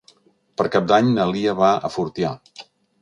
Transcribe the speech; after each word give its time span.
Per 0.61 0.65
Cap 0.75 0.87
d'Any 0.93 1.11
na 1.17 1.27
Lia 1.35 1.55
va 1.63 1.69
a 1.75 1.93
Fortià. 1.99 2.33